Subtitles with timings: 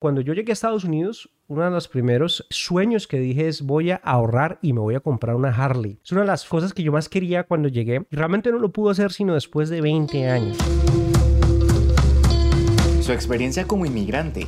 [0.00, 3.90] Cuando yo llegué a Estados Unidos, uno de los primeros sueños que dije es voy
[3.90, 6.00] a ahorrar y me voy a comprar una Harley.
[6.02, 8.72] Es una de las cosas que yo más quería cuando llegué y realmente no lo
[8.72, 10.56] pude hacer sino después de 20 años.
[13.02, 14.46] Su experiencia como inmigrante,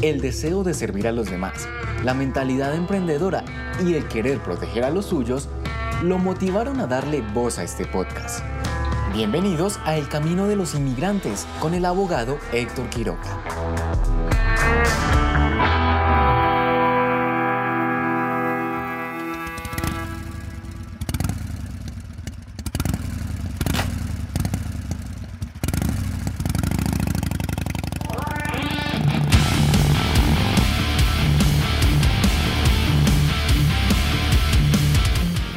[0.00, 1.68] el deseo de servir a los demás,
[2.02, 3.44] la mentalidad emprendedora
[3.86, 5.50] y el querer proteger a los suyos
[6.02, 8.42] lo motivaron a darle voz a este podcast.
[9.12, 14.25] Bienvenidos a El Camino de los Inmigrantes con el abogado Héctor Quiroga.
[14.66, 15.25] Thank you.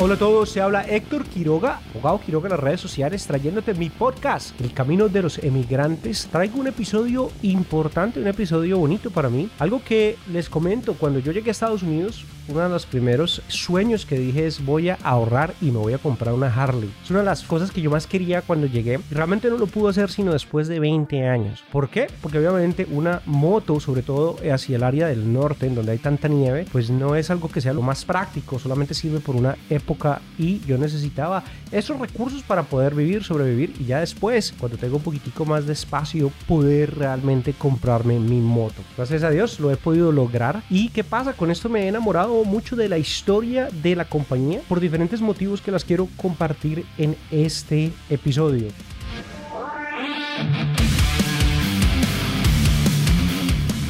[0.02, 3.90] Hola a todos, se habla Héctor Quiroga, abogado Quiroga en las redes sociales, trayéndote mi
[3.90, 6.30] podcast, El Camino de los Emigrantes.
[6.32, 9.50] Traigo un episodio importante, un episodio bonito para mí.
[9.60, 14.06] Algo que les comento, cuando yo llegué a Estados Unidos, uno de los primeros sueños
[14.06, 16.92] que dije es voy a ahorrar y me voy a comprar una Harley.
[17.04, 19.00] Es una de las cosas que yo más quería cuando llegué.
[19.12, 21.64] Realmente no lo pude hacer sino después de 20 años.
[21.72, 22.08] ¿Por qué?
[22.22, 26.28] Porque obviamente una moto, sobre todo hacia el área del norte, en donde hay tanta
[26.28, 30.22] nieve, pues no es algo que sea lo más práctico, solamente sirve por una época
[30.38, 35.04] y yo necesitaba esos recursos para poder vivir, sobrevivir y ya después, cuando tengo un
[35.04, 38.82] poquitico más de espacio, poder realmente comprarme mi moto.
[38.98, 40.64] Gracias a Dios lo he podido lograr.
[40.70, 41.34] ¿Y qué pasa?
[41.34, 45.62] Con esto me he enamorado mucho de la historia de la compañía por diferentes motivos
[45.62, 48.68] que las quiero compartir en este episodio.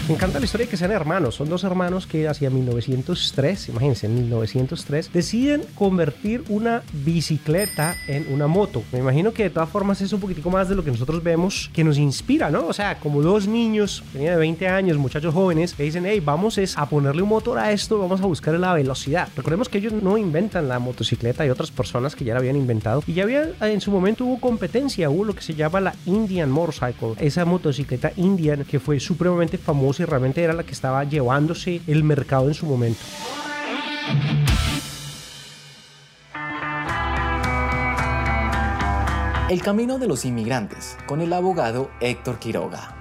[0.10, 1.36] Me encanta la historia de que sean hermanos.
[1.36, 8.48] Son dos hermanos que hacia 1903, imagínense, en 1903, deciden convertir una bicicleta en una
[8.48, 8.82] moto.
[8.92, 11.70] Me imagino que de todas formas es un poquitico más de lo que nosotros vemos
[11.74, 12.66] que nos inspira, ¿no?
[12.66, 16.58] O sea, como dos niños, tenía de 20 años, muchachos jóvenes, que dicen, hey, vamos
[16.58, 19.30] es a ponerle un motor a esto, vamos a buscar la velocidad.
[19.36, 23.04] Recordemos que ellos no inventan la motocicleta, hay otras personas que ya la habían inventado.
[23.06, 26.50] Y ya había, en su momento hubo competencia, hubo lo que se llama la Indian
[26.50, 31.82] Motorcycle, esa motocicleta Indian que fue supremamente famosa y realmente era la que estaba llevándose
[31.88, 33.02] el mercado en su momento.
[39.50, 42.99] El camino de los inmigrantes con el abogado Héctor Quiroga.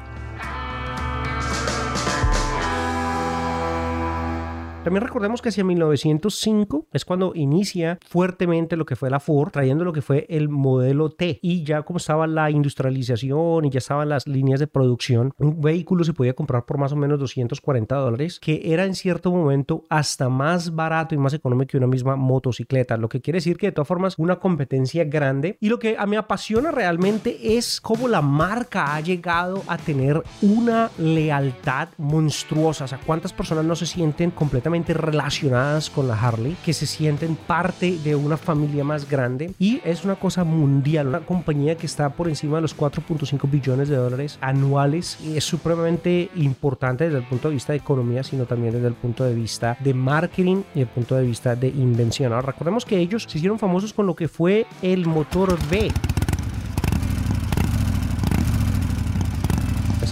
[4.88, 9.84] También recordemos que hacia 1905 es cuando inicia fuertemente lo que fue la Ford, trayendo
[9.84, 11.40] lo que fue el modelo T.
[11.42, 16.04] Y ya como estaba la industrialización y ya estaban las líneas de producción, un vehículo
[16.04, 20.30] se podía comprar por más o menos 240 dólares, que era en cierto momento hasta
[20.30, 22.96] más barato y más económico que una misma motocicleta.
[22.96, 25.58] Lo que quiere decir que de todas formas una competencia grande.
[25.60, 30.22] Y lo que a mí apasiona realmente es cómo la marca ha llegado a tener
[30.40, 32.86] una lealtad monstruosa.
[32.86, 37.36] O sea, cuántas personas no se sienten completamente relacionadas con la Harley, que se sienten
[37.36, 42.10] parte de una familia más grande y es una cosa mundial, una compañía que está
[42.10, 47.24] por encima de los 4.5 billones de dólares anuales y es supremamente importante desde el
[47.24, 50.80] punto de vista de economía, sino también desde el punto de vista de marketing y
[50.80, 52.32] el punto de vista de invención.
[52.32, 55.92] Ahora recordemos que ellos se hicieron famosos con lo que fue el motor V.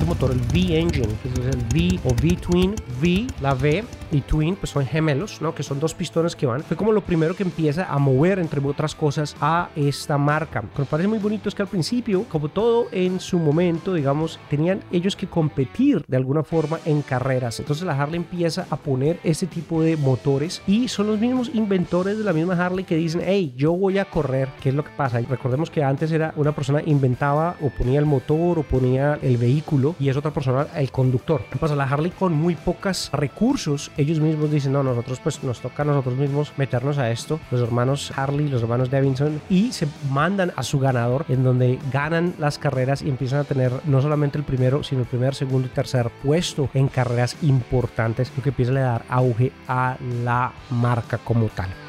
[0.06, 4.70] motor, el V-Engine, que es el V o V-Twin, V, la V y Twin, pues
[4.70, 5.54] son gemelos, ¿no?
[5.54, 6.62] Que son dos pistones que van.
[6.62, 10.62] Fue como lo primero que empieza a mover, entre otras cosas, a esta marca.
[10.62, 13.94] Lo que me parece muy bonito es que al principio, como todo en su momento,
[13.94, 17.60] digamos, tenían ellos que competir de alguna forma en carreras.
[17.60, 22.18] Entonces la Harley empieza a poner este tipo de motores y son los mismos inventores
[22.18, 24.48] de la misma Harley que dicen, hey, yo voy a correr.
[24.60, 25.20] ¿Qué es lo que pasa?
[25.20, 29.94] recordemos que antes era una persona inventaba o ponía el motor o ponía el vehículo
[29.98, 31.42] y es otra persona el conductor.
[31.50, 31.76] ¿Qué pasa?
[31.76, 35.86] La Harley con muy pocos recursos ellos mismos dicen, no, nosotros pues nos toca a
[35.86, 40.62] nosotros mismos meternos a esto, los hermanos Harley, los hermanos Davidson, y se mandan a
[40.62, 44.82] su ganador, en donde ganan las carreras y empiezan a tener no solamente el primero,
[44.82, 49.04] sino el primer, segundo y tercer puesto en carreras importantes, lo que empieza a dar
[49.08, 51.85] auge a la marca como tal.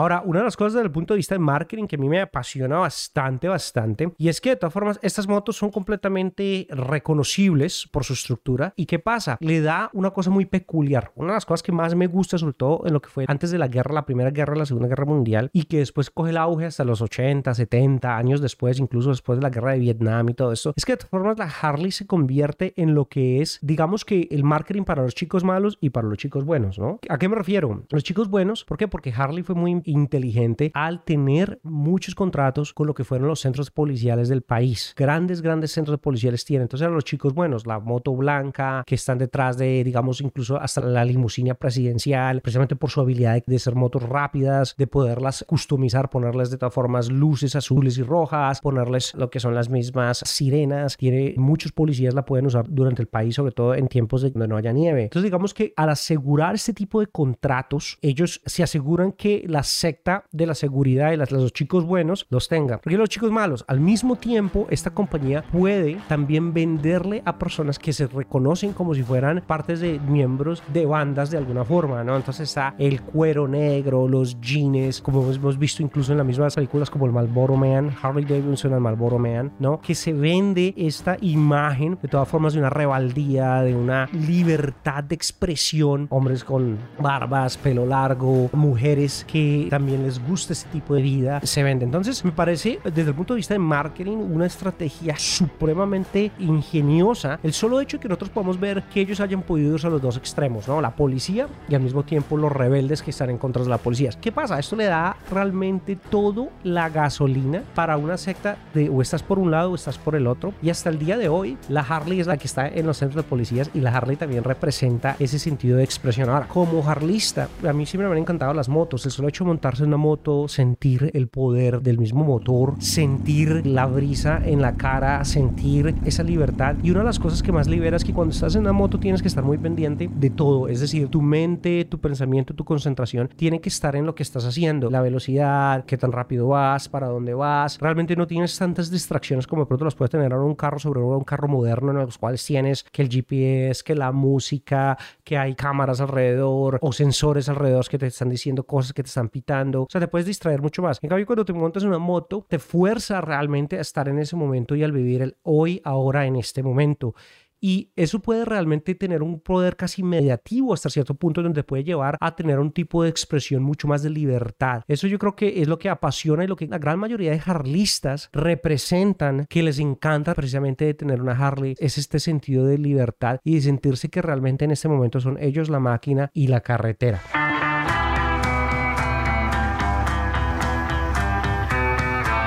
[0.00, 2.08] Ahora, una de las cosas desde el punto de vista de marketing que a mí
[2.08, 7.86] me apasiona bastante, bastante, y es que de todas formas estas motos son completamente reconocibles
[7.92, 8.72] por su estructura.
[8.76, 9.36] ¿Y qué pasa?
[9.40, 11.12] Le da una cosa muy peculiar.
[11.16, 13.50] Una de las cosas que más me gusta, sobre todo en lo que fue antes
[13.50, 16.38] de la guerra, la primera guerra, la segunda guerra mundial, y que después coge el
[16.38, 20.32] auge hasta los 80, 70 años después, incluso después de la guerra de Vietnam y
[20.32, 23.58] todo esto, es que de todas formas la Harley se convierte en lo que es,
[23.60, 27.00] digamos que el marketing para los chicos malos y para los chicos buenos, ¿no?
[27.10, 27.82] ¿A qué me refiero?
[27.90, 28.88] Los chicos buenos, ¿por qué?
[28.88, 33.70] Porque Harley fue muy inteligente al tener muchos contratos con lo que fueron los centros
[33.70, 34.94] policiales del país.
[34.96, 36.62] Grandes, grandes centros policiales tienen.
[36.62, 40.80] Entonces eran los chicos buenos, la moto blanca, que están detrás de, digamos, incluso hasta
[40.80, 46.50] la limusina presidencial, precisamente por su habilidad de, ser motos rápidas, de poderlas customizar, ponerles
[46.50, 50.96] de todas formas luces azules y rojas, ponerles lo que son las mismas sirenas.
[50.96, 54.48] Tiene muchos policías la pueden usar durante el país, sobre todo en tiempos de donde
[54.48, 55.04] no haya nieve.
[55.04, 60.24] Entonces digamos que al asegurar este tipo de contratos, ellos se aseguran que la secta
[60.30, 62.80] de la seguridad y las, los chicos buenos los tengan.
[62.82, 67.92] Porque los chicos malos, al mismo tiempo, esta compañía puede también venderle a personas que
[67.92, 72.16] se reconocen como si fueran partes de miembros de bandas de alguna forma, ¿no?
[72.16, 76.90] Entonces está el cuero negro, los jeans, como hemos visto incluso en las mismas películas
[76.90, 79.80] como el Marlboro Man, Harley Davidson, el Marlboro Man, ¿no?
[79.80, 85.14] Que se vende esta imagen de todas formas de una rebeldía, de una libertad de
[85.14, 91.40] expresión, hombres con barbas, pelo largo, mujeres que también les gusta este tipo de vida,
[91.42, 91.84] se vende.
[91.84, 97.38] Entonces, me parece desde el punto de vista de marketing una estrategia supremamente ingeniosa.
[97.42, 100.02] El solo hecho de que nosotros podamos ver que ellos hayan podido ir a los
[100.02, 100.80] dos extremos, ¿no?
[100.80, 104.10] La policía y al mismo tiempo los rebeldes que están en contra de la policía.
[104.20, 104.58] ¿Qué pasa?
[104.58, 109.50] Esto le da realmente todo la gasolina para una secta de o estás por un
[109.50, 110.52] lado o estás por el otro.
[110.62, 113.24] Y hasta el día de hoy, la Harley es la que está en los centros
[113.24, 116.28] de policías y la Harley también representa ese sentido de expresión.
[116.28, 119.04] Ahora, como harlista, a mí siempre me han encantado las motos.
[119.06, 123.66] El solo hecho de montarse en una moto, sentir el poder del mismo motor, sentir
[123.66, 126.76] la brisa en la cara, sentir esa libertad.
[126.84, 129.00] Y una de las cosas que más libera es que cuando estás en una moto
[129.00, 130.68] tienes que estar muy pendiente de todo.
[130.68, 134.44] Es decir, tu mente, tu pensamiento, tu concentración tiene que estar en lo que estás
[134.44, 134.88] haciendo.
[134.88, 137.78] La velocidad, qué tan rápido vas, para dónde vas.
[137.80, 141.00] Realmente no tienes tantas distracciones como de pronto las puedes tener en un carro, sobre
[141.00, 145.56] un carro moderno en los cuales tienes que el GPS, que la música, que hay
[145.56, 149.82] cámaras alrededor o sensores alrededor que te están diciendo cosas que te están pitando.
[149.82, 150.98] O sea, te puedes distraer mucho más.
[151.02, 154.36] En cambio, cuando te montas en una moto, te fuerza realmente a estar en ese
[154.36, 157.14] momento y al vivir el hoy, ahora, en este momento.
[157.62, 162.16] Y eso puede realmente tener un poder casi mediativo hasta cierto punto donde puede llevar
[162.18, 164.82] a tener un tipo de expresión mucho más de libertad.
[164.88, 167.42] Eso yo creo que es lo que apasiona y lo que la gran mayoría de
[167.44, 173.40] harlistas representan, que les encanta precisamente de tener una Harley, es este sentido de libertad
[173.44, 177.20] y de sentirse que realmente en este momento son ellos la máquina y la carretera.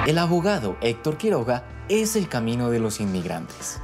[0.06, 3.80] El abogado Héctor Quiroga es el camino de los inmigrantes.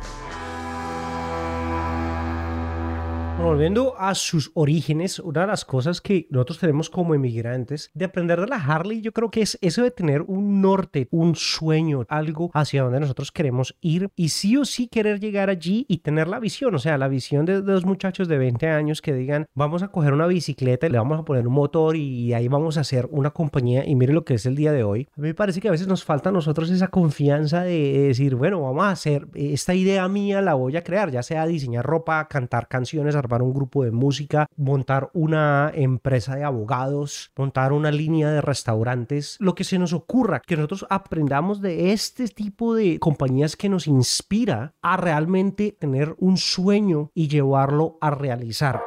[3.44, 8.42] Volviendo a sus orígenes, una de las cosas que nosotros tenemos como inmigrantes de aprender
[8.42, 12.52] de la Harley, yo creo que es eso de tener un norte, un sueño, algo
[12.54, 16.40] hacia donde nosotros queremos ir y sí o sí querer llegar allí y tener la
[16.40, 19.90] visión, o sea, la visión de dos muchachos de 20 años que digan, vamos a
[19.90, 23.08] coger una bicicleta y le vamos a poner un motor y ahí vamos a hacer
[23.12, 25.08] una compañía y mire lo que es el día de hoy.
[25.18, 28.36] A mí me parece que a veces nos falta a nosotros esa confianza de decir,
[28.36, 32.28] bueno, vamos a hacer esta idea mía, la voy a crear, ya sea diseñar ropa,
[32.28, 38.42] cantar canciones, un grupo de música, montar una empresa de abogados, montar una línea de
[38.42, 43.70] restaurantes, lo que se nos ocurra, que nosotros aprendamos de este tipo de compañías que
[43.70, 48.82] nos inspira a realmente tener un sueño y llevarlo a realizar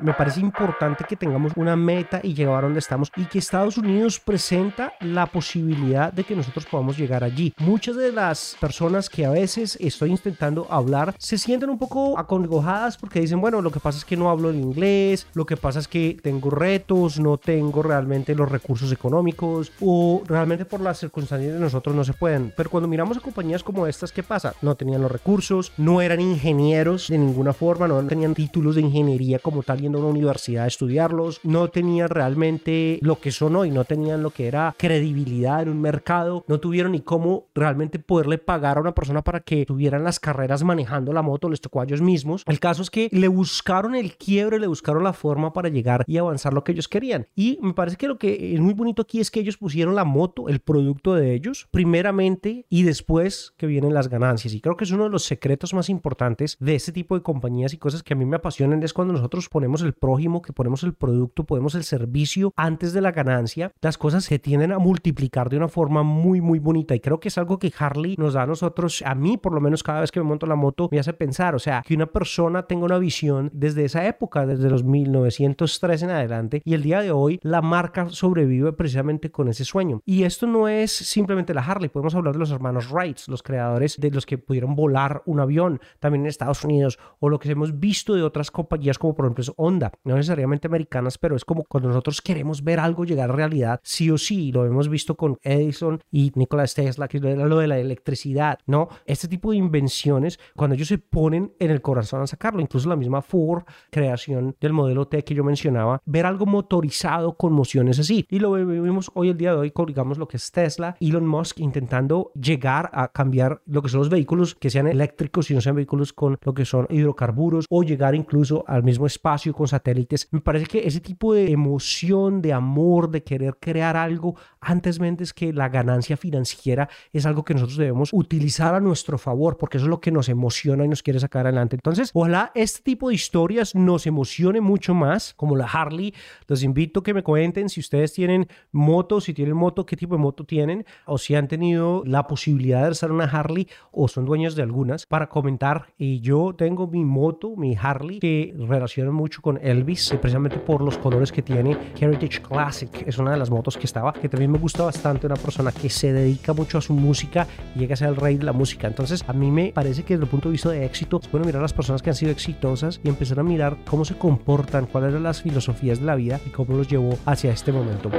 [0.00, 3.78] me parece importante que tengamos una meta y llegar a donde estamos y que Estados
[3.78, 7.54] Unidos presenta la posibilidad de que nosotros podamos llegar allí.
[7.58, 12.96] Muchas de las personas que a veces estoy intentando hablar se sienten un poco acongojadas
[12.96, 15.78] porque dicen, bueno, lo que pasa es que no hablo el inglés, lo que pasa
[15.78, 21.54] es que tengo retos, no tengo realmente los recursos económicos o realmente por las circunstancias
[21.54, 22.52] de nosotros no se pueden.
[22.56, 24.54] Pero cuando miramos a compañías como estas, ¿qué pasa?
[24.62, 29.38] No tenían los recursos, no eran ingenieros de ninguna forma, no tenían títulos de ingeniería
[29.38, 33.84] como tal a una universidad a estudiarlos, no tenían realmente lo que son hoy, no
[33.84, 38.78] tenían lo que era credibilidad en un mercado, no tuvieron ni cómo realmente poderle pagar
[38.78, 42.00] a una persona para que tuvieran las carreras manejando la moto, les tocó a ellos
[42.00, 42.42] mismos.
[42.46, 46.16] El caso es que le buscaron el quiebre, le buscaron la forma para llegar y
[46.16, 47.26] avanzar lo que ellos querían.
[47.34, 50.04] Y me parece que lo que es muy bonito aquí es que ellos pusieron la
[50.04, 54.54] moto, el producto de ellos, primeramente y después que vienen las ganancias.
[54.54, 57.72] Y creo que es uno de los secretos más importantes de este tipo de compañías
[57.74, 60.82] y cosas que a mí me apasionan es cuando nosotros ponemos el prójimo, que ponemos
[60.82, 65.48] el producto, ponemos el servicio antes de la ganancia, las cosas se tienden a multiplicar
[65.50, 66.94] de una forma muy, muy bonita.
[66.94, 69.60] Y creo que es algo que Harley nos da a nosotros, a mí por lo
[69.60, 72.06] menos cada vez que me monto la moto, me hace pensar, o sea, que una
[72.06, 77.00] persona tenga una visión desde esa época, desde los 1903 en adelante, y el día
[77.00, 80.00] de hoy la marca sobrevive precisamente con ese sueño.
[80.04, 83.96] Y esto no es simplemente la Harley, podemos hablar de los hermanos Wright, los creadores
[83.98, 87.78] de los que pudieron volar un avión también en Estados Unidos, o lo que hemos
[87.78, 91.88] visto de otras compañías como por ejemplo onda, no necesariamente americanas, pero es como cuando
[91.88, 96.00] nosotros queremos ver algo llegar a realidad, sí o sí, lo hemos visto con Edison
[96.10, 98.88] y Nikola Tesla, que era lo de la electricidad, ¿no?
[99.04, 102.96] Este tipo de invenciones, cuando ellos se ponen en el corazón a sacarlo, incluso la
[102.96, 108.26] misma Ford, creación del modelo T que yo mencionaba, ver algo motorizado con mociones así.
[108.30, 111.26] Y lo vivimos hoy el día de hoy con, digamos, lo que es Tesla, Elon
[111.26, 115.60] Musk intentando llegar a cambiar lo que son los vehículos que sean eléctricos y no
[115.60, 120.28] sean vehículos con lo que son hidrocarburos o llegar incluso al mismo espacio con satélites.
[120.30, 125.32] Me parece que ese tipo de emoción, de amor, de querer crear algo antes mentes
[125.32, 129.86] que la ganancia financiera es algo que nosotros debemos utilizar a nuestro favor porque eso
[129.86, 131.74] es lo que nos emociona y nos quiere sacar adelante.
[131.74, 136.12] Entonces, ojalá este tipo de historias nos emocione mucho más, como la Harley.
[136.46, 140.16] Los invito a que me cuenten si ustedes tienen motos, si tienen moto, qué tipo
[140.16, 144.26] de moto tienen o si han tenido la posibilidad de usar una Harley o son
[144.26, 145.86] dueños de algunas para comentar.
[145.96, 150.98] Y yo tengo mi moto, mi Harley, que relaciona mucho con Elvis, precisamente por los
[150.98, 151.76] colores que tiene.
[151.98, 155.26] Heritage Classic es una de las motos que estaba, que también me gusta bastante.
[155.26, 158.36] Una persona que se dedica mucho a su música y llega a ser el rey
[158.36, 158.88] de la música.
[158.88, 161.46] Entonces, a mí me parece que desde el punto de vista de éxito, es bueno
[161.46, 164.86] mirar a las personas que han sido exitosas y empezar a mirar cómo se comportan,
[164.86, 168.10] cuáles eran las filosofías de la vida y cómo los llevó hacia este momento.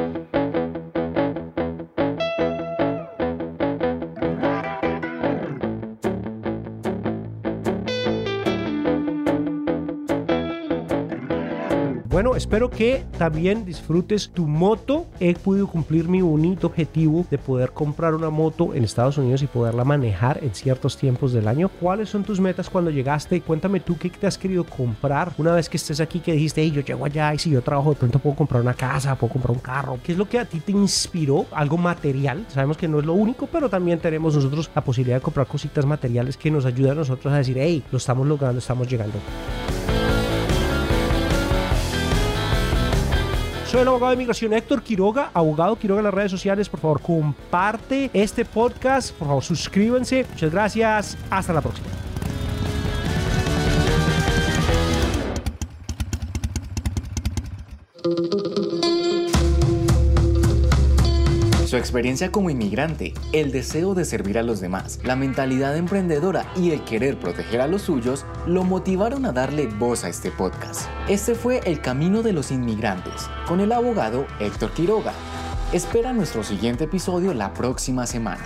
[12.18, 15.06] Bueno, espero que también disfrutes tu moto.
[15.20, 19.46] He podido cumplir mi bonito objetivo de poder comprar una moto en Estados Unidos y
[19.46, 21.70] poderla manejar en ciertos tiempos del año.
[21.70, 23.42] ¿Cuáles son tus metas cuando llegaste?
[23.42, 26.72] Cuéntame tú qué te has querido comprar una vez que estés aquí que dijiste, hey,
[26.72, 29.56] yo llego allá y si yo trabajo de pronto puedo comprar una casa, puedo comprar
[29.56, 30.00] un carro.
[30.04, 31.46] ¿Qué es lo que a ti te inspiró?
[31.52, 32.48] Algo material.
[32.48, 35.86] Sabemos que no es lo único, pero también tenemos nosotros la posibilidad de comprar cositas
[35.86, 39.20] materiales que nos ayudan a nosotros a decir, hey, lo estamos logrando, estamos llegando.
[43.82, 46.68] El abogado de inmigración Héctor Quiroga, abogado Quiroga en las redes sociales.
[46.68, 49.12] Por favor, comparte este podcast.
[49.14, 50.26] Por favor, suscríbanse.
[50.32, 51.18] Muchas gracias.
[51.30, 51.88] Hasta la próxima.
[61.78, 66.72] Su experiencia como inmigrante, el deseo de servir a los demás, la mentalidad emprendedora y
[66.72, 70.90] el querer proteger a los suyos lo motivaron a darle voz a este podcast.
[71.08, 75.14] Este fue El Camino de los Inmigrantes, con el abogado Héctor Quiroga.
[75.72, 78.44] Espera nuestro siguiente episodio la próxima semana.